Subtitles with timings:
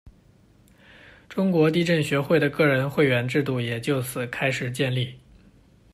[1.29, 5.15] 中国地震学会的个人会员制度也就此开始建立。